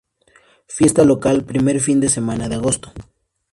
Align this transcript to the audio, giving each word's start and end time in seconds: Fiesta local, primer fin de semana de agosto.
Fiesta 0.77 1.03
local, 1.11 1.37
primer 1.51 1.77
fin 1.85 1.97
de 2.03 2.13
semana 2.17 2.45
de 2.49 2.55
agosto. 2.59 2.87